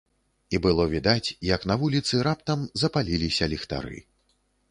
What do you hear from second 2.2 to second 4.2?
раптам запаліліся ліхтары.